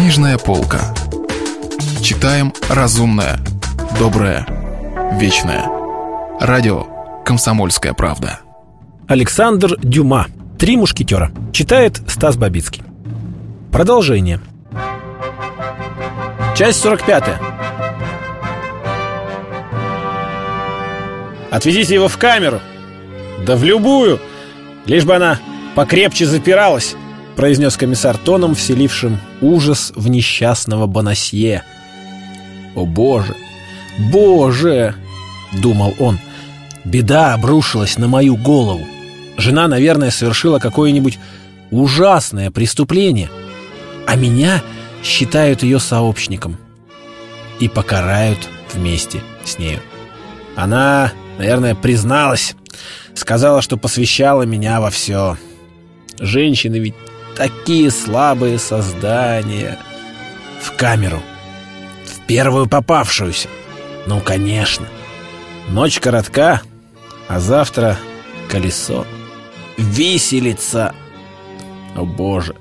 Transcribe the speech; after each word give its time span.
Книжная 0.00 0.38
полка. 0.38 0.94
Читаем 2.02 2.54
разумное, 2.70 3.38
доброе, 3.98 4.46
вечное. 5.20 5.66
Радио 6.40 6.86
«Комсомольская 7.22 7.92
правда». 7.92 8.40
Александр 9.08 9.76
Дюма. 9.80 10.28
«Три 10.58 10.78
мушкетера». 10.78 11.30
Читает 11.52 12.00
Стас 12.08 12.38
Бабицкий. 12.38 12.82
Продолжение. 13.70 14.40
Часть 16.56 16.80
45. 16.80 17.24
Отведите 21.50 21.92
его 21.92 22.08
в 22.08 22.16
камеру. 22.16 22.60
Да 23.44 23.54
в 23.54 23.64
любую, 23.64 24.18
лишь 24.86 25.04
бы 25.04 25.14
она 25.14 25.38
покрепче 25.74 26.24
запиралась, 26.24 26.96
произнес 27.40 27.78
комиссар 27.78 28.18
тоном, 28.18 28.54
вселившим 28.54 29.18
ужас 29.40 29.94
в 29.96 30.08
несчастного 30.08 30.84
Бонасье. 30.84 31.64
О 32.74 32.84
боже, 32.84 33.34
боже, 34.12 34.94
думал 35.50 35.94
он, 35.98 36.18
беда 36.84 37.32
обрушилась 37.32 37.96
на 37.96 38.08
мою 38.08 38.36
голову. 38.36 38.86
Жена, 39.38 39.68
наверное, 39.68 40.10
совершила 40.10 40.58
какое-нибудь 40.58 41.18
ужасное 41.70 42.50
преступление, 42.50 43.30
а 44.06 44.16
меня 44.16 44.62
считают 45.02 45.62
ее 45.62 45.80
сообщником 45.80 46.58
и 47.58 47.68
покарают 47.70 48.50
вместе 48.74 49.22
с 49.46 49.58
нею. 49.58 49.80
Она, 50.56 51.14
наверное, 51.38 51.74
призналась, 51.74 52.54
сказала, 53.14 53.62
что 53.62 53.78
посвящала 53.78 54.42
меня 54.42 54.78
во 54.82 54.90
все. 54.90 55.38
Женщины 56.18 56.78
ведь 56.78 56.94
такие 57.36 57.90
слабые 57.90 58.58
создания. 58.58 59.78
В 60.60 60.76
камеру. 60.76 61.22
В 62.04 62.26
первую 62.26 62.68
попавшуюся. 62.68 63.48
Ну, 64.06 64.20
конечно. 64.20 64.86
Ночь 65.68 66.00
коротка, 66.00 66.62
а 67.28 67.40
завтра 67.40 67.96
колесо. 68.48 69.06
Виселица. 69.76 70.94
О, 71.96 72.04
Боже, 72.04 72.54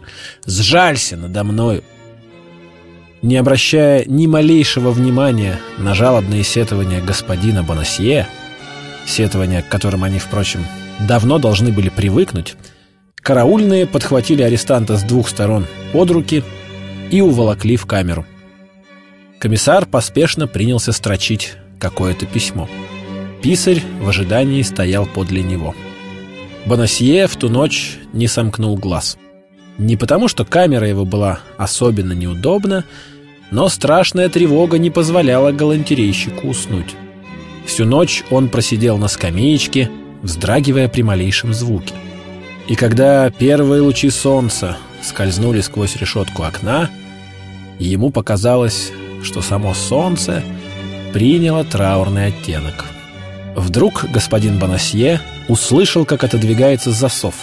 сжалься 0.46 1.18
надо 1.18 1.44
мною. 1.44 1.84
Не 3.22 3.36
обращая 3.36 4.06
ни 4.06 4.28
малейшего 4.28 4.92
внимания 4.92 5.60
на 5.78 5.94
жалобные 5.94 6.44
сетования 6.44 7.02
господина 7.02 7.64
Бонасье, 7.64 8.28
сетования, 9.06 9.62
к 9.62 9.68
которым 9.68 10.04
они, 10.04 10.20
впрочем, 10.20 10.66
давно 11.00 11.38
должны 11.38 11.72
были 11.72 11.90
привыкнуть, 11.90 12.56
караульные 13.22 13.86
подхватили 13.86 14.42
арестанта 14.42 14.98
с 14.98 15.04
двух 15.04 15.30
сторон 15.30 15.66
под 15.92 16.12
руки 16.12 16.44
и 17.12 17.22
уволокли 17.22 17.76
в 17.76 17.86
камеру. 17.86 18.26
Комиссар 19.40 19.86
поспешно 19.86 20.48
принялся 20.48 20.92
строчить 20.92 21.54
какое-то 21.80 22.26
письмо. 22.26 22.70
Писарь 23.42 23.82
в 24.02 24.10
ожидании 24.10 24.62
стоял 24.62 25.06
подле 25.06 25.44
него. 25.44 25.74
Бонасье 26.66 27.28
в 27.28 27.36
ту 27.38 27.50
ночь 27.50 27.98
не 28.12 28.28
сомкнул 28.28 28.78
глаз. 28.78 29.18
Не 29.78 29.96
потому, 29.96 30.28
что 30.28 30.44
камера 30.44 30.88
его 30.88 31.06
была 31.06 31.40
особенно 31.58 32.12
неудобна, 32.12 32.84
но 33.50 33.70
страшная 33.70 34.28
тревога 34.28 34.78
не 34.78 34.90
позволяла 34.90 35.54
галантерейщику 35.54 36.50
уснуть. 36.50 36.96
Всю 37.66 37.86
ночь 37.86 38.24
он 38.30 38.50
просидел 38.50 38.98
на 38.98 39.08
скамеечке, 39.08 39.90
вздрагивая 40.22 40.90
при 40.90 41.02
малейшем 41.02 41.54
звуке. 41.54 41.94
И 42.70 42.76
когда 42.76 43.32
первые 43.32 43.82
лучи 43.82 44.12
солнца 44.12 44.78
скользнули 45.02 45.60
сквозь 45.60 45.96
решетку 45.96 46.44
окна, 46.44 46.92
ему 47.80 48.12
показалось, 48.12 48.92
что 49.24 49.42
само 49.42 49.74
солнце 49.74 50.44
приняло 51.12 51.64
траурный 51.66 52.28
оттенок. 52.28 52.86
Вдруг 53.56 54.06
господин 54.14 54.60
Бонасье 54.60 55.20
услышал, 55.48 56.06
как 56.06 56.24
отодвигается 56.24 56.92
засов, 56.92 57.34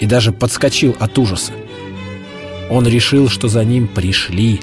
и 0.00 0.06
даже 0.06 0.32
подскочил 0.32 0.96
от 0.98 1.16
ужаса. 1.18 1.52
Он 2.68 2.84
решил, 2.84 3.28
что 3.28 3.46
за 3.46 3.64
ним 3.64 3.86
пришли, 3.86 4.60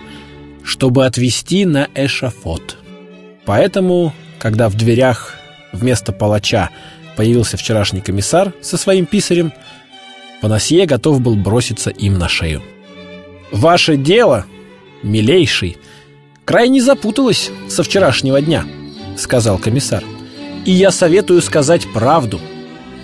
чтобы 0.62 1.06
отвезти 1.06 1.64
на 1.64 1.88
эшафот. 1.96 2.78
Поэтому, 3.46 4.14
когда 4.40 4.68
в 4.68 4.76
дверях 4.76 5.36
вместо 5.72 6.12
палача 6.12 6.70
появился 7.16 7.56
вчерашний 7.56 8.02
комиссар 8.02 8.52
со 8.62 8.76
своим 8.76 9.06
писарем, 9.06 9.54
Панасье 10.46 10.86
готов 10.86 11.22
был 11.22 11.36
броситься 11.36 11.90
им 11.90 12.20
на 12.20 12.30
шею. 12.30 12.62
«Ваше 13.52 13.98
дело, 13.98 14.46
милейший, 15.02 15.78
крайне 16.46 16.84
запуталось 16.84 17.50
со 17.68 17.82
вчерашнего 17.82 18.40
дня»,— 18.40 18.64
сказал 19.18 19.58
комиссар. 19.58 20.04
«И 20.64 20.72
я 20.72 20.92
советую 20.92 21.42
сказать 21.42 21.92
правду. 21.92 22.40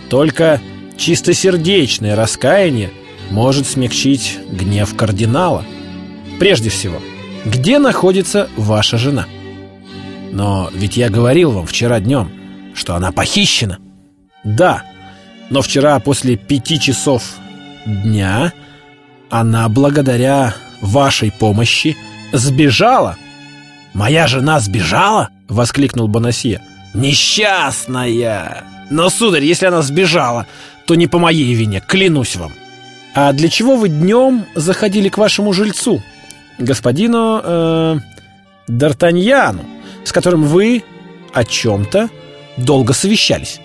Только 0.07 0.61
чистосердечное 0.97 2.15
раскаяние 2.15 2.91
может 3.31 3.65
смягчить 3.65 4.37
гнев 4.51 4.95
кардинала. 4.95 5.65
Прежде 6.39 6.69
всего, 6.69 7.01
где 7.43 7.79
находится 7.79 8.49
ваша 8.55 8.99
жена? 8.99 9.25
Но 10.31 10.69
ведь 10.75 10.95
я 10.95 11.09
говорил 11.09 11.49
вам 11.49 11.65
вчера 11.65 11.99
днем, 11.99 12.31
что 12.75 12.93
она 12.93 13.11
похищена. 13.11 13.79
Да, 14.43 14.83
но 15.51 15.61
вчера 15.61 15.99
после 15.99 16.37
пяти 16.37 16.79
часов 16.79 17.35
дня 17.85 18.53
она 19.29 19.69
благодаря 19.69 20.55
вашей 20.81 21.31
помощи 21.31 21.95
сбежала. 22.33 23.17
«Моя 23.93 24.27
жена 24.27 24.59
сбежала?»— 24.59 25.29
воскликнул 25.49 26.07
Бонасье. 26.07 26.61
«Несчастная! 26.93 28.63
Но, 28.89 29.09
сударь, 29.09 29.43
если 29.43 29.65
она 29.65 29.81
сбежала, 29.81 30.47
то 30.85 30.95
не 30.95 31.07
по 31.07 31.19
моей 31.19 31.53
вине, 31.53 31.81
клянусь 31.85 32.35
вам. 32.37 32.53
А 33.13 33.33
для 33.33 33.49
чего 33.49 33.75
вы 33.75 33.89
днем 33.89 34.45
заходили 34.55 35.09
к 35.09 35.17
вашему 35.17 35.53
жильцу, 35.53 36.01
господину 36.57 37.41
э, 37.43 37.99
Д'Артаньяну, 38.69 39.65
с 40.05 40.11
которым 40.13 40.43
вы 40.43 40.83
о 41.33 41.43
чем-то 41.43 42.09
долго 42.55 42.93
совещались?» 42.93 43.60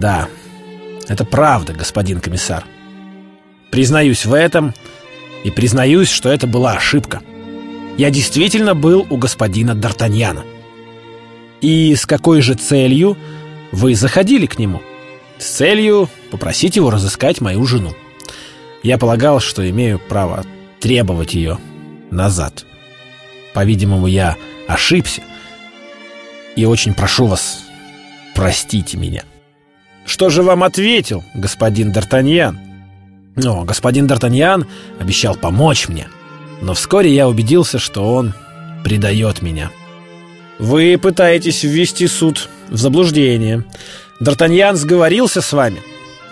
«Да, 0.00 0.28
это 1.08 1.24
правда, 1.24 1.74
господин 1.74 2.20
комиссар. 2.20 2.64
Признаюсь 3.70 4.24
в 4.24 4.32
этом 4.32 4.74
и 5.44 5.50
признаюсь, 5.50 6.08
что 6.08 6.30
это 6.30 6.46
была 6.46 6.72
ошибка. 6.72 7.20
Я 7.98 8.10
действительно 8.10 8.74
был 8.74 9.06
у 9.10 9.16
господина 9.18 9.72
Д'Артаньяна. 9.72 10.42
И 11.60 11.94
с 11.94 12.06
какой 12.06 12.40
же 12.40 12.54
целью 12.54 13.16
вы 13.72 13.94
заходили 13.94 14.46
к 14.46 14.58
нему?» 14.58 14.80
с 15.40 15.46
целью 15.46 16.08
попросить 16.30 16.76
его 16.76 16.90
разыскать 16.90 17.40
мою 17.40 17.64
жену. 17.64 17.94
Я 18.82 18.98
полагал, 18.98 19.40
что 19.40 19.68
имею 19.68 19.98
право 19.98 20.44
требовать 20.80 21.34
ее 21.34 21.58
назад. 22.10 22.64
По-видимому, 23.54 24.06
я 24.06 24.36
ошибся. 24.68 25.22
И 26.56 26.64
очень 26.64 26.94
прошу 26.94 27.26
вас, 27.26 27.62
простите 28.34 28.96
меня. 28.96 29.24
Что 30.10 30.28
же 30.28 30.42
вам 30.42 30.64
ответил 30.64 31.22
господин 31.34 31.92
Д'Артаньян? 31.92 32.56
Ну, 33.36 33.62
господин 33.62 34.08
Д'Артаньян 34.08 34.66
обещал 34.98 35.36
помочь 35.36 35.88
мне. 35.88 36.08
Но 36.60 36.74
вскоре 36.74 37.14
я 37.14 37.28
убедился, 37.28 37.78
что 37.78 38.12
он 38.12 38.34
предает 38.82 39.40
меня. 39.40 39.70
Вы 40.58 40.98
пытаетесь 41.00 41.62
ввести 41.62 42.08
суд 42.08 42.48
в 42.68 42.76
заблуждение. 42.76 43.64
Д'Артаньян 44.20 44.74
сговорился 44.74 45.42
с 45.42 45.52
вами, 45.52 45.80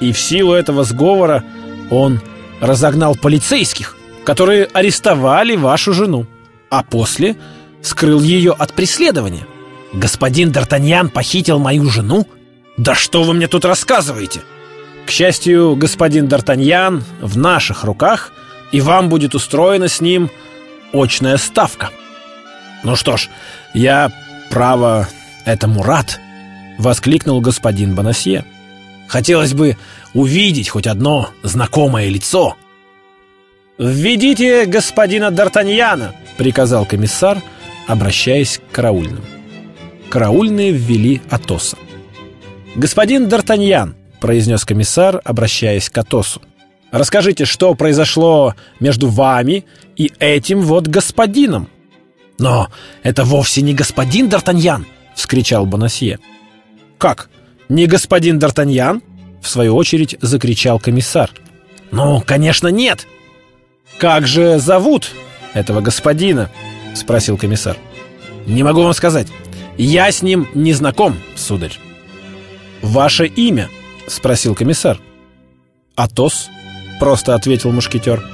и 0.00 0.10
в 0.10 0.18
силу 0.18 0.54
этого 0.54 0.82
сговора 0.82 1.44
он 1.88 2.20
разогнал 2.60 3.14
полицейских, 3.14 3.96
которые 4.24 4.64
арестовали 4.64 5.54
вашу 5.54 5.92
жену, 5.92 6.26
а 6.68 6.82
после 6.82 7.36
скрыл 7.80 8.20
ее 8.22 8.56
от 8.58 8.72
преследования. 8.72 9.46
Господин 9.92 10.50
Д'Артаньян 10.50 11.10
похитил 11.10 11.60
мою 11.60 11.88
жену? 11.88 12.26
Да 12.78 12.94
что 12.94 13.22
вы 13.22 13.34
мне 13.34 13.48
тут 13.48 13.64
рассказываете? 13.64 14.40
К 15.06 15.10
счастью, 15.10 15.76
господин 15.76 16.26
Д'Артаньян 16.26 17.02
в 17.20 17.36
наших 17.36 17.84
руках, 17.84 18.32
и 18.72 18.80
вам 18.80 19.08
будет 19.08 19.34
устроена 19.34 19.88
с 19.88 20.00
ним 20.00 20.30
очная 20.92 21.36
ставка. 21.36 21.90
Ну 22.84 22.96
что 22.96 23.16
ж, 23.16 23.28
я, 23.74 24.10
право, 24.50 25.08
этому 25.44 25.82
рад».— 25.82 26.20
воскликнул 26.78 27.40
господин 27.40 27.96
Бонасье. 27.96 28.44
«Хотелось 29.08 29.52
бы 29.52 29.76
увидеть 30.14 30.68
хоть 30.68 30.86
одно 30.86 31.30
знакомое 31.42 32.08
лицо». 32.08 32.56
«Введите 33.78 34.64
господина 34.64 35.30
Д'Артаньяна!»— 35.30 36.14
приказал 36.36 36.86
комиссар, 36.86 37.42
обращаясь 37.88 38.58
к 38.58 38.74
караульным. 38.74 39.24
Караульные 40.08 40.70
ввели 40.70 41.20
Атоса. 41.30 41.76
«Господин 42.76 43.28
Д'Артаньян!»— 43.28 43.94
произнес 44.20 44.64
комиссар, 44.64 45.20
обращаясь 45.24 45.90
к 45.90 45.98
Атосу. 45.98 46.40
Расскажите, 46.90 47.44
что 47.44 47.74
произошло 47.74 48.54
между 48.80 49.08
вами 49.08 49.64
и 49.96 50.12
этим 50.18 50.62
вот 50.62 50.86
господином?» 50.86 51.68
«Но 52.38 52.68
это 53.02 53.24
вовсе 53.24 53.62
не 53.62 53.74
господин 53.74 54.28
Д'Артаньян!»— 54.28 54.84
вскричал 55.14 55.66
Бонасье. 55.66 56.18
«Как? 56.96 57.28
Не 57.68 57.86
господин 57.86 58.38
Д'Артаньян?»— 58.38 59.02
в 59.42 59.48
свою 59.48 59.76
очередь 59.76 60.16
закричал 60.20 60.78
комиссар. 60.78 61.30
«Ну, 61.90 62.22
конечно, 62.24 62.68
нет!» 62.68 63.06
«Как 63.98 64.26
же 64.26 64.58
зовут 64.58 65.10
этого 65.54 65.80
господина?»— 65.80 66.50
спросил 66.94 67.36
комиссар. 67.36 67.76
«Не 68.46 68.62
могу 68.62 68.82
вам 68.82 68.94
сказать. 68.94 69.28
Я 69.76 70.10
с 70.10 70.22
ним 70.22 70.48
не 70.54 70.72
знаком, 70.72 71.16
сударь». 71.34 71.78
«Ваше 72.88 73.26
имя?»— 73.26 73.68
спросил 74.06 74.54
комиссар. 74.54 74.98
«Атос»,— 75.94 76.48
просто 77.00 77.34
ответил 77.34 77.70
мушкетер. 77.70 78.24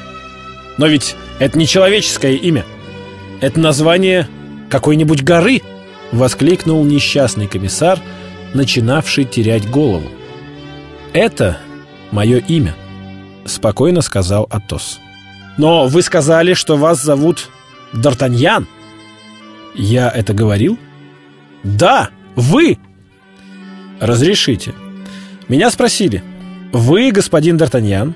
«Но 0.79 0.87
ведь 0.87 1.17
это 1.41 1.59
не 1.59 1.67
человеческое 1.67 2.35
имя. 2.35 2.65
Это 3.41 3.59
название 3.59 4.29
какой-нибудь 4.71 5.25
горы!»— 5.25 5.61
воскликнул 6.13 6.85
несчастный 6.85 7.49
комиссар, 7.49 7.99
начинавший 8.55 9.25
терять 9.25 9.69
голову. 9.69 10.09
«Это 11.13 11.59
мое 12.13 12.39
имя»,— 12.39 12.77
спокойно 13.47 14.03
сказал 14.03 14.47
Атос. 14.51 15.01
«Но 15.57 15.89
вы 15.89 16.01
сказали, 16.01 16.55
что 16.55 16.77
вас 16.77 17.03
зовут 17.03 17.51
Д'Артаньян». 17.93 18.67
«Я 19.75 20.09
это 20.11 20.33
говорил?» 20.33 20.79
«Да, 21.65 22.11
вы!» 22.37 22.79
«Разрешите. 24.05 24.75
Меня 25.49 25.71
спросили, 25.71 26.23
вы 26.73 27.11
господин 27.11 27.57
Д'Артаньян?» 27.57 28.13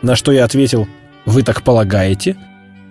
На 0.00 0.16
что 0.16 0.32
я 0.32 0.42
ответил, 0.42 0.88
«Вы 1.26 1.42
так 1.42 1.62
полагаете?» 1.62 2.34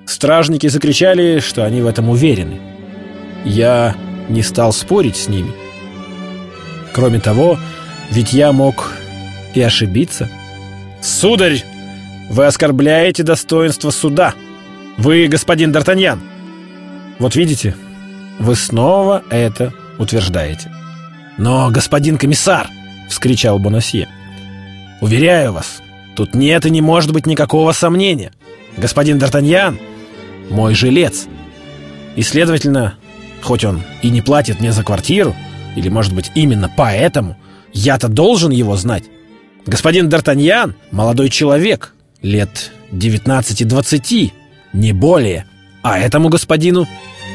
Стражники 0.05 0.67
закричали, 0.67 1.39
что 1.39 1.65
они 1.65 1.81
в 1.81 1.87
этом 1.87 2.09
уверены. 2.09 2.61
Я 3.43 3.95
не 4.29 4.43
стал 4.43 4.71
спорить 4.71 5.15
с 5.15 5.29
ними. 5.29 5.51
Кроме 6.93 7.19
того, 7.19 7.57
ведь 8.11 8.33
я 8.33 8.51
мог 8.51 8.93
и 9.55 9.61
ошибиться. 9.61 10.29
«Сударь, 11.01 11.63
вы 12.29 12.45
оскорбляете 12.45 13.23
достоинство 13.23 13.89
суда. 13.89 14.35
Вы 14.99 15.25
господин 15.25 15.71
Д'Артаньян. 15.71 16.19
Вот 17.17 17.35
видите, 17.35 17.75
вы 18.37 18.55
снова 18.55 19.23
это 19.31 19.73
утверждаете». 19.97 20.69
«Но, 21.37 21.69
господин 21.69 22.17
комиссар!»— 22.17 22.69
вскричал 23.09 23.59
Бонасье. 23.59 24.07
«Уверяю 24.99 25.53
вас, 25.53 25.81
тут 26.15 26.35
нет 26.35 26.65
и 26.65 26.69
не 26.69 26.81
может 26.81 27.11
быть 27.11 27.25
никакого 27.25 27.71
сомнения. 27.71 28.31
Господин 28.77 29.17
Д'Артаньян— 29.17 29.79
мой 30.49 30.75
жилец. 30.75 31.27
И, 32.15 32.21
следовательно, 32.21 32.95
хоть 33.41 33.63
он 33.63 33.81
и 34.01 34.09
не 34.09 34.21
платит 34.21 34.59
мне 34.59 34.71
за 34.71 34.83
квартиру, 34.83 35.35
или, 35.75 35.89
может 35.89 36.13
быть, 36.13 36.31
именно 36.35 36.69
поэтому, 36.75 37.37
я-то 37.73 38.07
должен 38.07 38.51
его 38.51 38.75
знать. 38.75 39.03
Господин 39.65 40.09
Д'Артаньян— 40.09 40.73
молодой 40.91 41.29
человек, 41.29 41.93
лет 42.21 42.71
19-20, 42.91 44.31
не 44.73 44.93
более. 44.93 45.45
А 45.81 45.97
этому 45.97 46.29
господину 46.29 46.87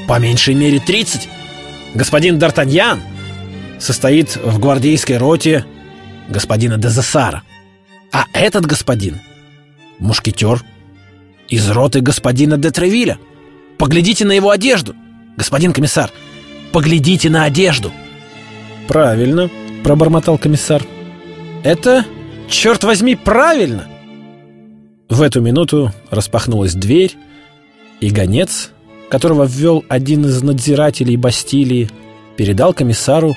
по 0.06 0.18
меньшей 0.18 0.54
мере 0.54 0.78
30. 0.78 1.28
Господин 1.94 2.38
Д'Артаньян 2.38 3.00
состоит 3.78 4.36
в 4.36 4.58
гвардейской 4.58 5.16
роте 5.18 5.64
господина 6.28 6.76
Дезессара. 6.76 7.42
А 8.12 8.24
этот 8.32 8.66
господин— 8.66 9.20
мушкетер 9.98 10.62
из 11.48 11.68
роты 11.70 12.00
господина 12.00 12.56
де 12.56 12.70
Тревиля. 12.70 13.18
Поглядите 13.78 14.24
на 14.24 14.32
его 14.32 14.50
одежду, 14.50 14.94
господин 15.36 15.72
комиссар. 15.72 16.10
Поглядите 16.72 17.30
на 17.30 17.44
одежду. 17.44 17.92
Правильно, 18.88 19.50
пробормотал 19.84 20.38
комиссар. 20.38 20.82
Это, 21.62 22.04
черт 22.48 22.84
возьми, 22.84 23.16
правильно. 23.16 23.86
В 25.08 25.22
эту 25.22 25.40
минуту 25.40 25.92
распахнулась 26.10 26.74
дверь, 26.74 27.14
и 28.00 28.10
гонец, 28.10 28.70
которого 29.08 29.44
ввел 29.44 29.84
один 29.88 30.26
из 30.26 30.42
надзирателей 30.42 31.16
Бастилии, 31.16 31.90
передал 32.36 32.74
комиссару 32.74 33.36